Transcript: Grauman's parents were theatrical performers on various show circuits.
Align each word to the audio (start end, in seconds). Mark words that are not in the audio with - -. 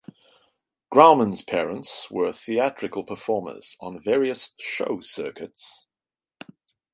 Grauman's 0.91 1.43
parents 1.43 2.09
were 2.09 2.33
theatrical 2.33 3.03
performers 3.03 3.77
on 3.79 4.01
various 4.01 4.55
show 4.59 4.99
circuits. 4.99 5.85